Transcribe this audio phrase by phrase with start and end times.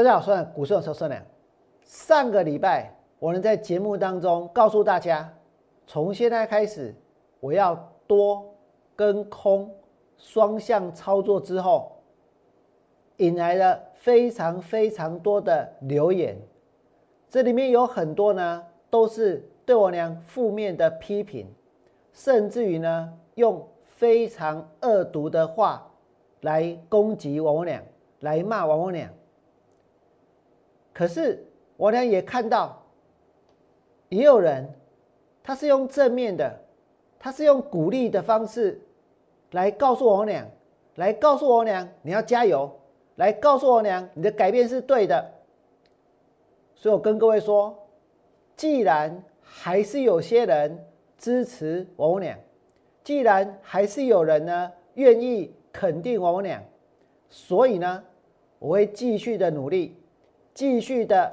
[0.00, 1.22] 大家好，我是股市的车孙良。
[1.84, 5.30] 上个礼拜，我能在节目当中告诉大家，
[5.86, 6.94] 从现在开始，
[7.38, 7.76] 我要
[8.06, 8.50] 多
[8.96, 9.70] 跟空
[10.16, 11.92] 双向操作之后，
[13.18, 16.34] 引来了非常非常多的留言。
[17.28, 21.46] 这里面有很多呢，都是对我娘负面的批评，
[22.14, 25.86] 甚至于呢，用非常恶毒的话
[26.40, 27.82] 来攻击王我娘，
[28.20, 29.06] 来骂王我娘。
[30.92, 31.44] 可是
[31.76, 32.82] 我呢也看到，
[34.08, 34.68] 也有人，
[35.42, 36.60] 他是用正面的，
[37.18, 38.80] 他是用鼓励的方式，
[39.52, 40.46] 来告诉我娘，
[40.96, 42.70] 来告诉我娘你要加油，
[43.16, 45.32] 来告诉我娘你的改变是对的。
[46.74, 47.76] 所以我跟各位说，
[48.56, 50.86] 既然还是有些人
[51.16, 52.38] 支持我娘，
[53.04, 56.62] 既然还是有人呢愿意肯定我娘，
[57.28, 58.02] 所以呢，
[58.58, 59.96] 我会继续的努力。
[60.54, 61.32] 继续的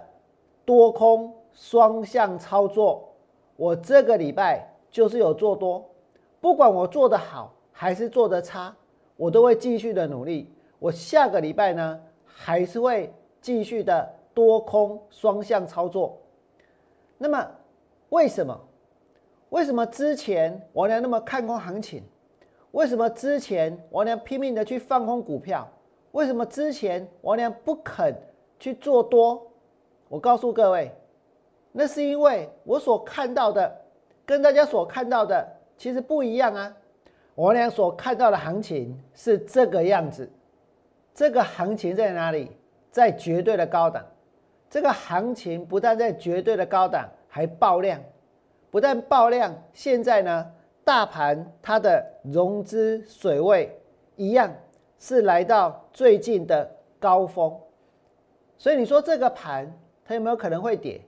[0.63, 3.07] 多空双向操作，
[3.55, 5.89] 我这个礼拜就是有做多，
[6.39, 8.75] 不管我做的好还是做的差，
[9.15, 10.53] 我都会继续的努力。
[10.79, 16.17] 我下个礼拜呢，还是会继续的多空双向操作。
[17.17, 17.47] 那么，
[18.09, 18.59] 为什么？
[19.49, 22.03] 为什么之前我娘那么看空行情？
[22.71, 25.67] 为什么之前我娘拼命的去放空股票？
[26.11, 28.15] 为什么之前我娘不肯？
[28.59, 29.51] 去做多，
[30.09, 30.91] 我告诉各位，
[31.71, 33.75] 那是因为我所看到的
[34.25, 36.75] 跟大家所看到的其实不一样啊。
[37.35, 40.27] 我俩所看到的行情是这个样子，
[41.13, 42.51] 这个行情在哪里？
[42.89, 44.03] 在绝对的高档。
[44.69, 48.01] 这个行情不但在绝对的高档，还爆量。
[48.71, 50.51] 不但爆量，现在呢，
[50.83, 53.79] 大盘它的融资水位
[54.15, 54.51] 一样
[54.97, 56.69] 是来到最近的
[56.99, 57.55] 高峰。
[58.57, 59.71] 所以你说这个盘
[60.05, 61.01] 它有没有可能会跌？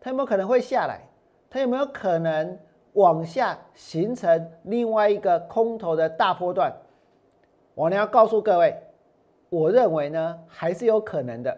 [0.00, 1.00] 它有没有可能会下来？
[1.48, 2.58] 它有没有可能
[2.94, 6.72] 往下形成另外一个空头的大波段？
[7.74, 8.76] 我呢要告诉各位，
[9.48, 11.56] 我认为呢还是有可能的，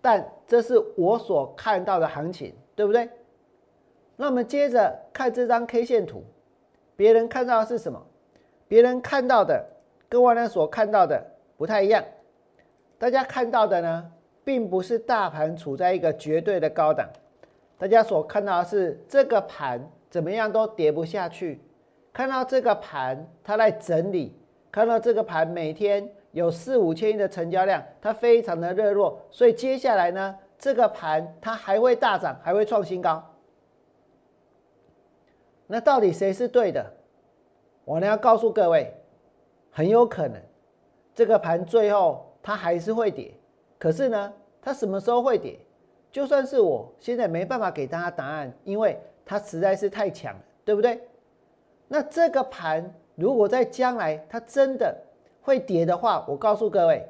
[0.00, 3.08] 但这是我所看到的行情，对不对？
[4.16, 6.22] 那我们接着看这张 K 线图，
[6.96, 8.00] 别人看到的是什么？
[8.68, 9.64] 别人看到的
[10.08, 11.24] 跟我呢所看到的
[11.56, 12.04] 不太一样，
[12.98, 14.12] 大家看到的呢？
[14.50, 17.08] 并不是大盘处在一个绝对的高档，
[17.78, 21.60] 大家所看到的是这个盘怎么样都跌不下去，
[22.12, 24.36] 看到这个盘它在整理，
[24.72, 33.24] 看到这个盘每天有四五千亿的成交量，它非常的热络，所以接下来呢，这个盘它还会大涨，还会创新高。
[35.68, 36.84] 那到底谁是对的？
[37.84, 38.92] 我呢要告诉各位，
[39.70, 40.42] 很有可能
[41.14, 43.32] 这个盘最后它还是会跌。
[43.78, 44.30] 可是呢，
[44.62, 45.58] 它什么时候会跌？
[46.12, 51.00] 就算是我现在没办法给大家答案，因为它实在是太强了，对不对？
[51.88, 54.96] 那这个盘如果在将来它真的
[55.40, 57.08] 会跌的话，我告诉各位，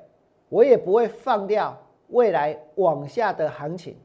[0.49, 1.77] 我也不会放掉
[2.09, 3.97] 未来往下的行情。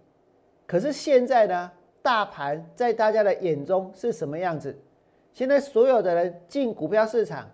[0.66, 4.76] 可是现在呢，大盘在大家的眼中是什么样子？
[5.34, 7.50] 现在所有的人进股票市场，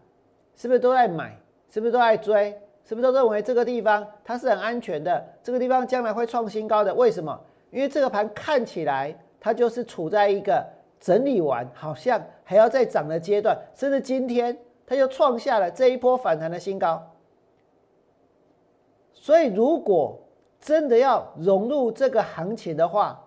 [0.56, 1.36] 是不是都在买？
[1.70, 2.56] 是不是都在追？
[2.92, 5.26] 是不是都认为这个地方它是很安全的？
[5.42, 6.94] 这个地方将来会创新高的？
[6.94, 7.40] 为什么？
[7.70, 10.62] 因为这个盘看起来它就是处在一个
[11.00, 17.02] 整理完，好像还要再涨的阶段，甚至今天它又创下了这一波反弹的新高。
[19.14, 20.20] 所以，如果
[20.60, 23.26] 真的要融入这个行情的话，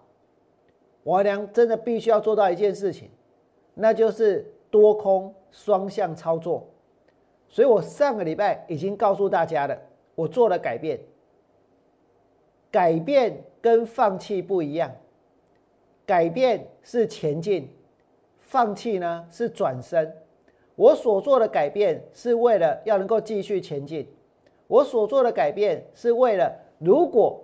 [1.03, 3.08] 我娘真的必须要做到一件事情，
[3.72, 6.69] 那就是多空双向操作。
[7.54, 9.78] 所以我上个礼拜已经告诉大家了，
[10.16, 10.98] 我做了改变。
[12.69, 14.91] 改变跟放弃不一样，
[16.04, 17.70] 改变是前进，
[18.41, 20.12] 放弃呢是转身。
[20.74, 24.04] 我所做的改变是为了要能够继续前进，
[24.66, 27.41] 我所做的改变是为了，如果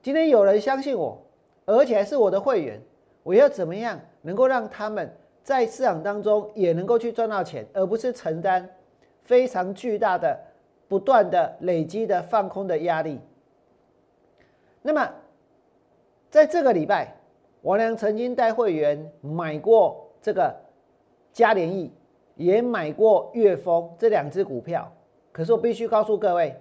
[0.00, 1.20] 今天有人相信我，
[1.66, 2.80] 而且还是我的会员，
[3.24, 5.12] 我要怎么样能够让他们
[5.42, 8.76] 在市场当中也能够去赚到钱，而不是承担。
[9.28, 10.40] 非常巨大的、
[10.88, 13.20] 不断的累积的放空的压力。
[14.80, 15.06] 那么，
[16.30, 17.14] 在这个礼拜，
[17.60, 20.56] 王良曾经带会员买过这个
[21.30, 21.92] 嘉联益，
[22.36, 24.90] 也买过粤丰这两只股票。
[25.30, 26.58] 可是我必须告诉各位，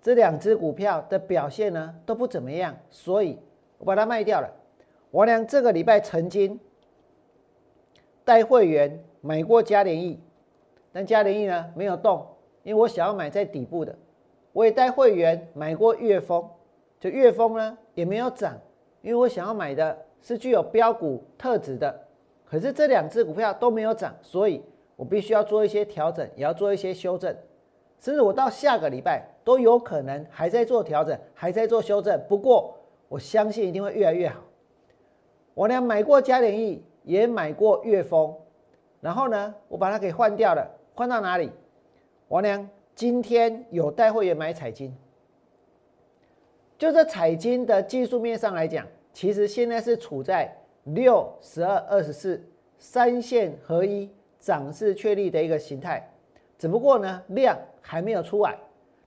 [0.00, 3.38] 这两只股票的表现呢都不怎么样，所以
[3.76, 4.50] 我把它卖掉了。
[5.10, 6.58] 王良这个礼拜曾经
[8.24, 10.18] 带会员买过嘉联益。
[10.92, 12.26] 但嘉联益呢没有动，
[12.62, 13.94] 因为我想要买在底部的。
[14.52, 16.46] 我也带会员买过粤丰，
[17.00, 18.58] 就粤丰呢也没有涨，
[19.00, 21.98] 因为我想要买的是具有标股特质的，
[22.44, 24.62] 可是这两只股票都没有涨，所以
[24.94, 27.34] 我必须要做一些调整，也要做一些修正，
[27.98, 32.20] 甚至我到下个礼拜都有可能还在做调整，还在做修正。
[32.28, 32.76] 不过
[33.08, 34.40] 我相信一定会越来越好。
[35.54, 38.36] 我呢买过嘉联益，也买过粤丰，
[39.00, 41.50] 然后呢，我把它给换掉了，换到哪里？
[42.28, 44.94] 王良今天有带会员买彩金，
[46.78, 50.54] 就这彩金的技术面上来讲，其实现在是处在
[50.84, 52.42] 六十二二十四
[52.78, 56.06] 三线合一涨势确立的一个形态，
[56.58, 58.58] 只不过呢量还没有出来，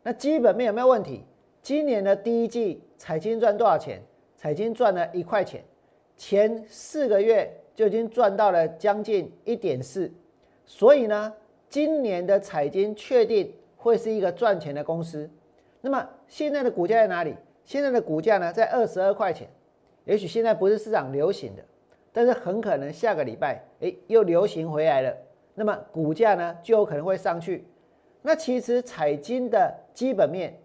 [0.02, 1.24] 那基本面有没有问题？
[1.62, 4.02] 今年的第一季彩金赚多少钱？
[4.36, 5.64] 彩金赚了一块钱，
[6.18, 10.12] 前四个月就已经赚到了将近一点四，
[10.66, 11.34] 所以呢。
[11.76, 15.30] 今年的彩金确定会是一个赚钱的公司，
[15.82, 17.36] 那么现在的股价在哪里？
[17.66, 19.46] 现在的股价呢，在二十二块钱。
[20.06, 21.62] 也许现在不是市场流行的，
[22.14, 25.14] 但是很可能下个礼拜，哎，又流行回来了。
[25.54, 27.68] 那么股价呢，就有可能会上去。
[28.22, 30.58] 那其实彩金的基本面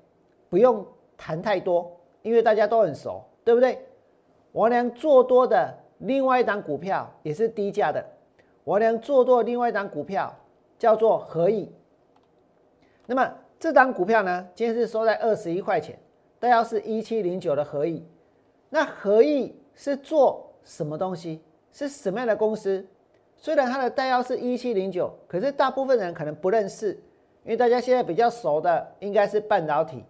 [0.48, 0.86] 不用
[1.16, 1.90] 谈太多，
[2.22, 3.80] 因为大家都很熟，对不对？
[4.52, 8.00] 王良做多的另外一档股票也是低价的，
[8.62, 10.32] 王良做多的另外一档股票。
[10.80, 11.70] 叫做合意，
[13.04, 15.98] 那么这张股票呢，今天是收在二十一块钱，
[16.38, 18.02] 代号是一七零九的合意。
[18.70, 21.42] 那合意是做什么东西？
[21.70, 22.82] 是什么样的公司？
[23.36, 26.92] 虽然它的代号是一七零九，可是大部分人可能不认识，
[27.44, 30.02] 因为大家现在比较熟的应该是半导体，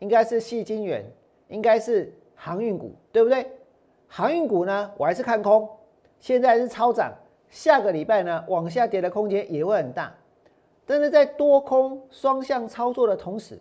[0.00, 1.04] 应该是细晶圆，
[1.46, 3.46] 应该是航运股，对不对？
[4.08, 5.68] 航运股呢，我还是看空，
[6.18, 7.14] 现在是超涨。
[7.50, 10.14] 下个礼拜呢，往下跌的空间也会很大，
[10.84, 13.58] 但是在多空双向操作的同时，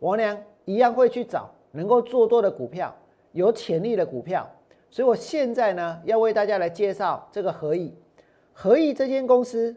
[0.00, 2.94] 王良一样会去找能够做多的股票，
[3.32, 4.48] 有潜力的股票。
[4.90, 7.94] 所以我现在呢，要为大家来介绍这个合意。
[8.52, 9.74] 合意这间公司，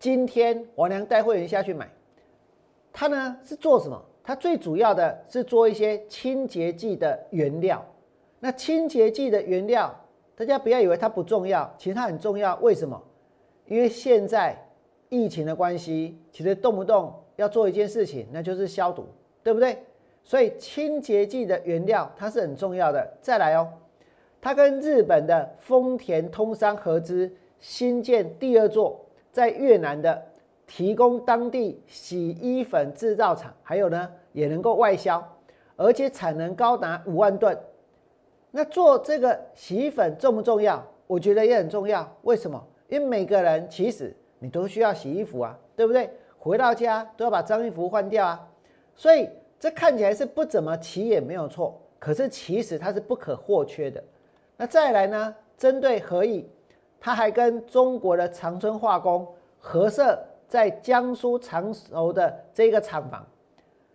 [0.00, 1.88] 今天王良带会员下去买，
[2.92, 4.04] 它呢是做什么？
[4.24, 7.84] 它最主要的是做一些清洁剂的原料。
[8.40, 9.96] 那清洁剂的原料。
[10.34, 12.56] 大家不要以为它不重要，其实它很重要。
[12.56, 13.00] 为什么？
[13.66, 14.56] 因为现在
[15.08, 19.06] 疫情的关系，其实动不动要做一件事情，那就是消毒，
[19.42, 19.78] 对不对？
[20.24, 23.12] 所以清洁剂的原料它是很重要的。
[23.20, 23.68] 再来哦，
[24.40, 27.30] 它跟日本的丰田通商合资
[27.60, 30.22] 新建第二座在越南的
[30.66, 35.22] 提供当地洗衣粉制造厂，还有呢也能够外销，
[35.76, 37.56] 而且产能高达五万吨。
[38.54, 40.86] 那做这个洗衣粉重不重要？
[41.06, 42.06] 我觉得也很重要。
[42.22, 42.62] 为什么？
[42.86, 46.10] 因为每个人其实你都需要洗衣服啊，对不对？
[46.38, 48.48] 回到家都要把脏衣服换掉啊。
[48.94, 49.28] 所以
[49.58, 51.80] 这看起来是不怎么起眼，没有错。
[51.98, 54.04] 可是其实它是不可或缺的。
[54.58, 55.34] 那再来呢？
[55.56, 56.46] 针对何以，
[57.00, 59.26] 它还跟中国的长春化工
[59.58, 63.26] 合设在江苏常熟的这个厂房。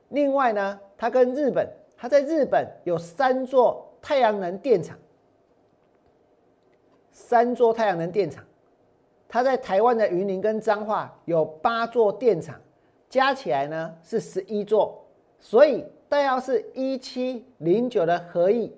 [0.10, 3.84] 另外呢，它跟日本，它在日本有三座。
[4.02, 4.98] 太阳能电厂，
[7.12, 8.44] 三座太阳能电厂，
[9.28, 12.56] 它在台湾的云林跟彰化有八座电厂，
[13.10, 15.04] 加起来呢是十一座，
[15.40, 18.74] 所以但要是一七零九的合意，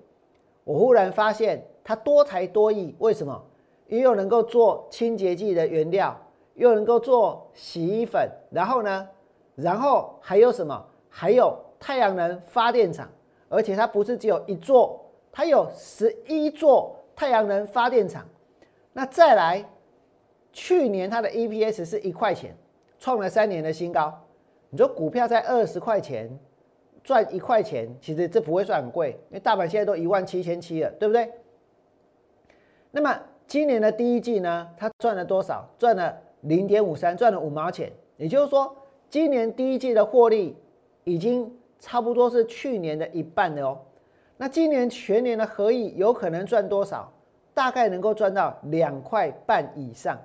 [0.64, 3.40] 我忽然发现它多才多艺，为什么？
[3.86, 6.16] 又能够做清洁剂的原料，
[6.54, 9.08] 又能够做洗衣粉，然后呢，
[9.54, 10.86] 然后还有什么？
[11.08, 13.08] 还有太阳能发电厂，
[13.48, 15.04] 而且它不是只有一座。
[15.32, 18.26] 它有十一座太阳能发电厂，
[18.92, 19.64] 那再来，
[20.52, 22.56] 去年它的 EPS 是一块钱，
[22.98, 24.12] 创了三年的新高。
[24.70, 26.28] 你说股票在二十块钱
[27.02, 31.30] 赚一块钱，其实这不会算很贵，因为大盘现在都一万七千七了，对不对？
[32.90, 35.68] 那么今年的第一季呢，它赚了多少？
[35.78, 37.92] 赚了零点五三，赚了五毛钱。
[38.16, 38.76] 也就是说，
[39.08, 40.56] 今年第一季的获利
[41.04, 43.78] 已经差不多是去年的一半了哦。
[44.42, 47.12] 那今年全年的合意有可能赚多少？
[47.52, 50.18] 大概能够赚到两块半以上。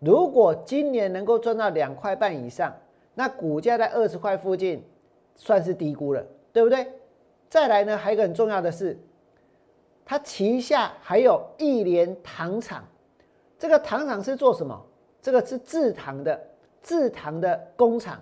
[0.00, 2.70] 如果今年能够赚到两块半以上，
[3.14, 4.84] 那股价在二十块附近
[5.34, 6.86] 算是低估了，对不对？
[7.48, 8.98] 再来呢，还有一个很重要的是，
[10.04, 12.84] 它旗下还有一联糖厂。
[13.58, 14.78] 这个糖厂是做什么？
[15.22, 16.38] 这个是制糖的，
[16.82, 18.20] 制糖的工厂。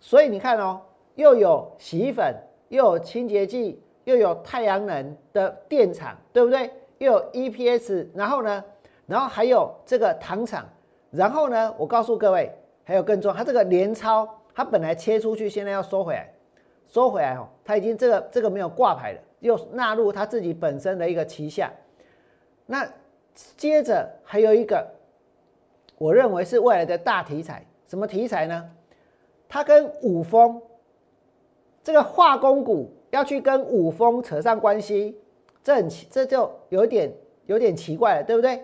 [0.00, 0.80] 所以你看哦，
[1.14, 2.34] 又有洗衣粉，
[2.70, 3.80] 又有清洁剂。
[4.10, 6.68] 又有太阳能的电厂，对不对？
[6.98, 8.64] 又有 EPS，然后呢，
[9.06, 10.68] 然后还有这个糖厂，
[11.10, 12.52] 然后呢，我告诉各位，
[12.84, 16.28] 还有更重要，它这个连超，它本来切出去，现在要收回来，
[16.88, 21.72] 收回来哦，它已经这个这个没有挂牌了，又纳入它自己本身的一个旗下。
[22.66, 22.86] 那
[23.56, 24.86] 接着还有一个，
[25.96, 28.70] 我认为是未来的大题材，什么题材呢？
[29.48, 30.60] 它跟五峰
[31.82, 35.16] 这个化工股要去跟五峰扯上关系，
[35.62, 37.12] 这很奇，这就有点
[37.46, 38.62] 有点奇怪了，对不对？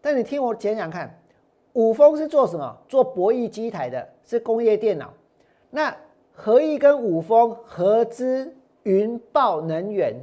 [0.00, 1.20] 但你听我讲讲看，
[1.72, 2.76] 五峰是做什么？
[2.88, 5.12] 做博弈机台的，是工业电脑。
[5.70, 5.94] 那
[6.32, 10.14] 合一跟五峰合资云豹能源，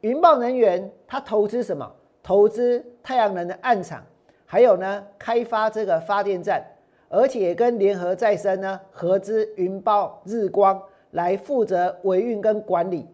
[0.00, 1.90] 云豹能源它投资什么？
[2.22, 4.04] 投资太阳能的暗场，
[4.46, 6.64] 还有呢开发这个发电站，
[7.08, 10.80] 而且跟联合再生呢合资云豹日光
[11.12, 13.06] 来负责维运跟管理。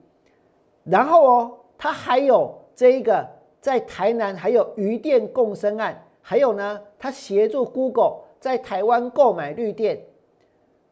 [0.85, 3.27] 然后哦，他还有这一个
[3.61, 10.05] 在台南还有余电共生案，还有呢他协助 Google 在台湾购买绿电。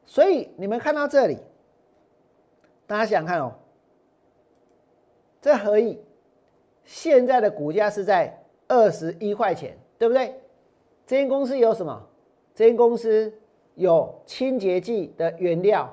[0.04, 1.38] 所以你们看到这里，
[2.86, 3.52] 大家想看哦，
[5.40, 6.02] 这合意
[6.84, 10.34] 现在的股价是在二十一块钱，对不对？
[11.06, 12.08] 这间公司有什么？
[12.54, 13.32] 这间公司
[13.74, 15.92] 有清洁剂的原料，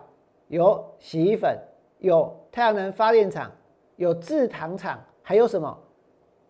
[0.50, 1.58] 有洗衣粉，
[2.00, 3.52] 有太阳能发电厂，
[3.98, 5.78] 有制糖厂，还有什么？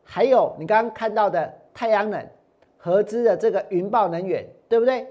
[0.04, 2.26] 还有你刚刚看到的太阳能
[2.78, 5.06] 合资的这个云豹能源，对不对？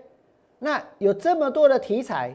[0.59, 2.35] 那有这么多的题材，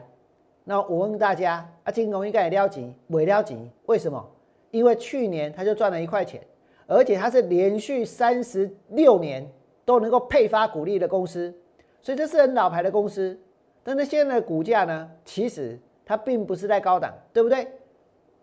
[0.62, 3.58] 那我问大家，啊，金融应该也了解，未了解？
[3.86, 4.24] 为什么？
[4.70, 6.40] 因为去年他就赚了一块钱，
[6.86, 9.44] 而且它是连续三十六年
[9.84, 11.52] 都能够配发股利的公司，
[12.00, 13.36] 所以这是很老牌的公司。
[13.82, 17.66] 但是现在的股价呢，其实它并不是在高档，对不对？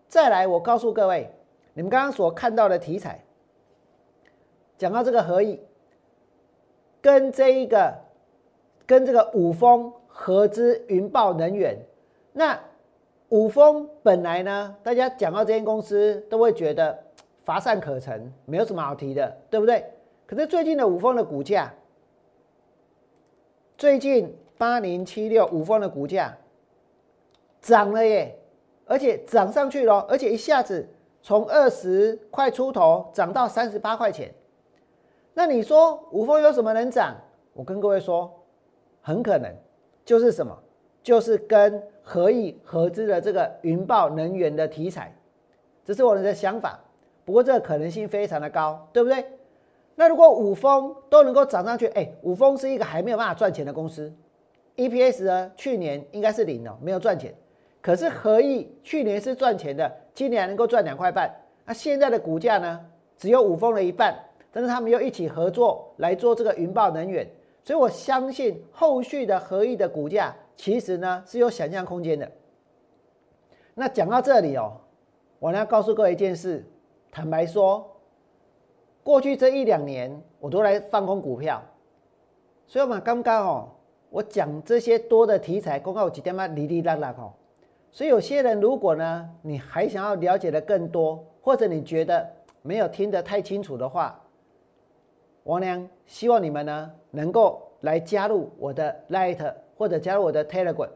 [0.08, 1.30] 再来，我告诉各位，
[1.74, 3.24] 你们刚刚所看到的题材，
[4.76, 5.60] 讲到这个合意，
[7.00, 7.94] 跟这一个。
[8.84, 11.78] 跟这个五峰合资云豹能源，
[12.32, 12.58] 那
[13.28, 16.98] 五峰本来呢，大家讲到这间公司都会觉得
[17.44, 19.86] 乏善可陈，没有什么好提的，对不对？
[20.26, 21.72] 可是最近的五峰的股价，
[23.78, 26.36] 最近八零七六五峰的股价
[27.62, 28.38] 涨了耶，
[28.84, 30.86] 而且涨上去了，而且一下子
[31.22, 34.34] 从二十块出头涨到三十八块钱。
[35.32, 37.16] 那你说五峰有什么能涨？
[37.54, 38.30] 我跟各位说。
[39.04, 39.52] 很可能
[40.04, 40.56] 就是什么，
[41.02, 45.12] 就是跟合意合资的这个云豹能源的题材，
[45.84, 46.78] 这是我的想法。
[47.24, 49.26] 不过这个可能性非常的高，对不对？
[49.96, 54.12] 那如果五峰都能够涨上去，哎，五峰是一个还没有办法赚钱的公司
[54.76, 57.34] ，EPS 呢去年应该是零哦，没有赚钱。
[57.82, 61.28] 可是合意去年是赚钱的，今年能够赚两块半。
[61.66, 62.80] 那现在的股价呢，
[63.18, 64.16] 只有五峰的一半，
[64.52, 67.28] 但是他们又一起合作来做这个云豹能源。
[67.64, 72.30] 所以我相信后续的合意的股价其实呢是有想象空间的。
[73.74, 74.76] 那讲到这里哦，
[75.40, 76.64] 我要告诉各位一件事，
[77.10, 77.96] 坦白说，
[79.02, 81.60] 过去这一两年我都来放空股票，
[82.66, 83.68] 所以我们刚刚哦，
[84.10, 87.32] 我讲这些多的题材，公告几点嘛，哩哩啦啦哦。
[87.92, 92.26] 所以有些人如果呢，你还想要了解的更多，或者你觉得
[92.62, 94.18] 没有听得太清楚的话，
[95.44, 100.88] 王良希望你们呢能够来加入我的 Light 或者加入我的 Telegram。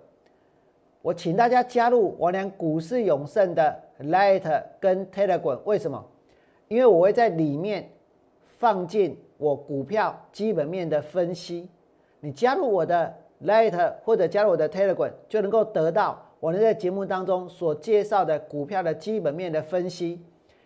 [1.03, 5.61] 我请大家加入王良股市永胜的 Light 跟 Telegram。
[5.65, 6.05] 为什么？
[6.69, 7.89] 因为我会在里面
[8.59, 11.69] 放进我股票基本面的分析。
[12.21, 20.25] 你加入我的 Light 或者加入我的 Telegram，就能够得到我能在节目当中所介绍的股票的基本面的分析。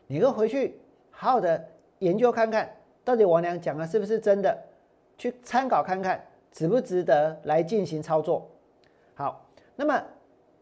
[0.09, 0.79] 你可以回去
[1.11, 1.69] 好好的
[2.01, 2.71] 研究看看。
[3.03, 4.63] 到底王良讲的是不是真的？
[5.17, 6.23] 去参考看看，
[6.53, 8.47] 值不值得来进行操作？
[9.15, 10.05] 好，那么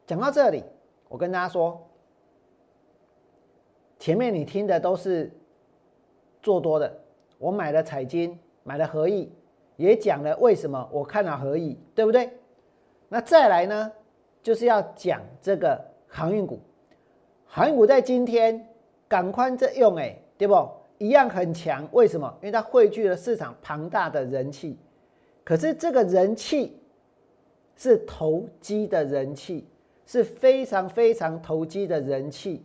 [0.06, 0.62] 讲到这里，
[1.08, 1.84] 我跟大家说，
[3.98, 5.32] 前面你听的都是
[6.40, 6.96] 做多的，
[7.38, 9.32] 我买了彩金，买了合意，
[9.74, 12.30] 也讲了为什么我看了合意，对不对？
[13.08, 13.90] 那再来呢，
[14.42, 16.58] 就是要讲这个航运股，
[17.46, 18.68] 航运股在今天
[19.06, 20.54] 赶快在用哎，对不？
[20.98, 22.28] 一样很强，为什么？
[22.40, 24.76] 因为它汇聚了市场庞大的人气，
[25.44, 26.76] 可是这个人气
[27.76, 29.68] 是投机的人气，
[30.06, 32.64] 是非常非常投机的人气。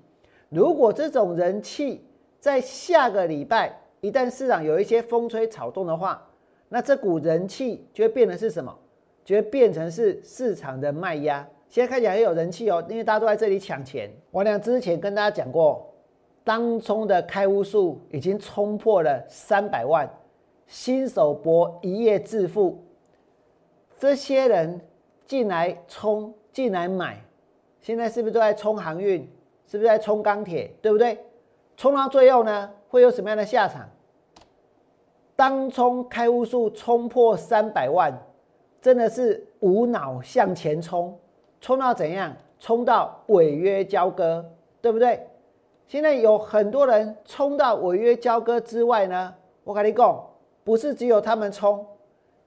[0.49, 2.03] 如果这种人气
[2.39, 6.27] 在下个礼拜一旦市场有一些风吹草动的话，
[6.69, 8.75] 那这股人气就会变成是什么？
[9.23, 11.47] 就会变成是市场的卖压。
[11.73, 14.07] 现在看起来很有人气哦，因为大家都在这里抢钱。
[14.29, 15.89] 我俩之前跟大家讲过。
[16.43, 20.07] 当冲的开户数已经冲破了三百万，
[20.67, 22.77] 新手博一夜致富，
[23.97, 24.79] 这些人
[25.25, 27.19] 进来冲进来买，
[27.81, 29.27] 现在是不是都在冲航运？
[29.65, 30.71] 是不是在冲钢铁？
[30.79, 31.17] 对不对？
[31.75, 33.89] 冲到最后呢，会有什么样的下场？
[35.35, 38.13] 当冲开户数冲破三百万，
[38.79, 41.17] 真的是无脑向前冲，
[41.63, 42.35] 冲到怎样？
[42.59, 44.43] 冲到违约交割，
[44.81, 45.25] 对不对？
[45.87, 50.27] 现在有很多人冲到违约交割之外呢，我跟你讲，
[50.65, 51.85] 不是只有他们冲，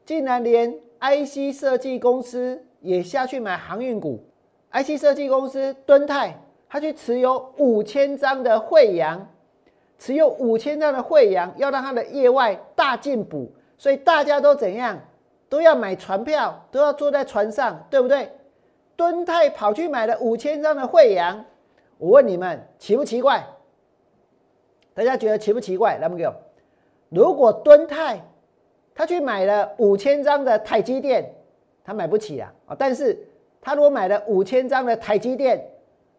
[0.04, 0.70] 竟然连
[1.00, 4.22] IC 设计公司也下去买航运股。
[4.70, 9.26] IC 设计公司敦泰，他去持有五千张的惠阳。
[9.98, 14.98] 持有五千张的惠阳，要让他的业外大进补，所以大家都怎样，
[15.48, 18.30] 都要买船票，都要坐在船上，对不对？
[18.96, 21.44] 敦泰跑去买了五千张的惠阳，
[21.98, 23.44] 我问你们奇不奇怪？
[24.94, 25.98] 大家觉得奇不奇怪？
[25.98, 26.26] 来不给。
[27.10, 28.20] 如果敦泰
[28.94, 31.34] 他去买了五千张的台积电，
[31.84, 32.76] 他买不起啊啊！
[32.78, 33.16] 但是
[33.60, 35.64] 他如果买了五千张的台积电，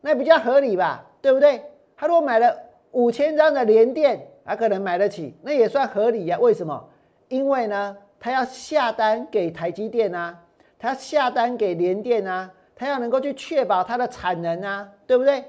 [0.01, 1.61] 那比较合理吧，对不对？
[1.95, 2.55] 他如果买了。
[2.93, 6.37] 五千张的联电，他可能买得起，那也算合理呀。
[6.39, 6.89] 为什么？
[7.27, 10.35] 因为呢，他要下单给台积电啊，
[10.79, 15.43] 他下单给联电啊，他要能够去确保它的产能啊，对不对？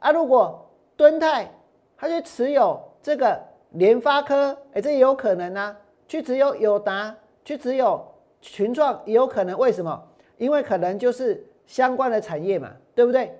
[0.00, 1.50] 啊，如果敦泰
[1.96, 5.76] 他去持有这个联发科，哎，这也有可能啊。
[6.08, 8.00] 去持有友达，去持有
[8.40, 9.58] 群创也有可能。
[9.58, 10.00] 为什么？
[10.36, 13.36] 因为可能就是相关的产业嘛，对不对？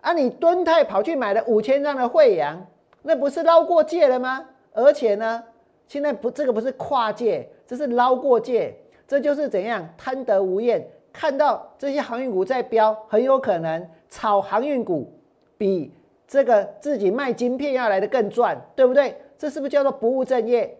[0.00, 0.12] 啊！
[0.12, 2.66] 你敦泰跑去买了五千张的惠阳，
[3.02, 4.44] 那不是捞过界了吗？
[4.72, 5.44] 而且呢，
[5.86, 8.76] 现在不，这个不是跨界，这是捞过界，
[9.06, 10.84] 这就是怎样贪得无厌。
[11.12, 15.12] 看到这些航运股在飙，很有可能炒航运股
[15.58, 15.92] 比
[16.26, 19.20] 这个自己卖晶片要来的更赚，对不对？
[19.36, 20.78] 这是不是叫做不务正业？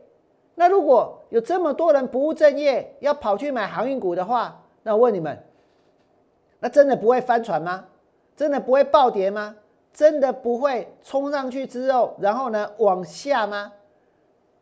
[0.54, 5.42] 那如果有这么多人不务正业，要跑去买航运股的话，那我问你们，
[6.60, 7.84] 那真的不会翻船吗？
[8.36, 9.56] 真的不会暴跌吗？
[9.92, 13.72] 真的不会冲上去之后，然后呢往下吗？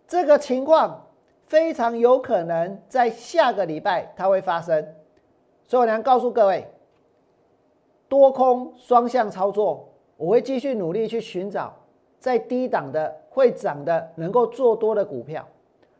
[0.08, 1.06] 这个情况
[1.46, 4.84] 非常有可能在下个礼拜它会发生。
[5.70, 6.66] 所以我想告诉各位，
[8.08, 11.72] 多空双向操作，我会继续努力去寻找
[12.18, 15.46] 在低档的会涨的能够做多的股票。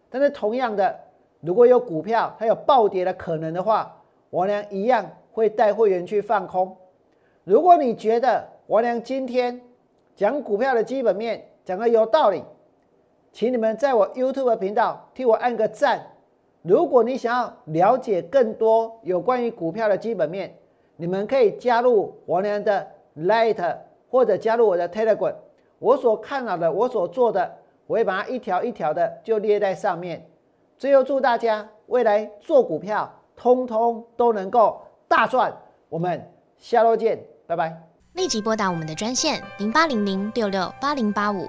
[0.09, 0.99] 但是同样的，
[1.41, 3.97] 如果有股票它有暴跌的可能的话，
[4.31, 6.77] 我俩一样会带会员去放空。
[7.45, 9.61] 如果你觉得王良今天
[10.17, 12.43] 讲股票的基本面讲的有道理，
[13.31, 16.05] 请你们在我 YouTube 频道替我按个赞。
[16.63, 20.55] 如果你想要了解更多有关于股票的基本面，
[20.97, 23.77] 你们可以加入王良的 Light
[24.11, 25.35] 或者加入我的 Telegram。
[25.79, 27.51] 我所看到的，我所做的，
[27.87, 30.27] 我会把它一条一条的就列在上面。
[30.77, 35.53] 最后祝大家未来做股票，通通都能够大赚。
[35.89, 37.19] 我们下周见。
[37.47, 37.83] 拜拜！
[38.13, 41.49] 立即拨打我们的专线零八零零六六八零八五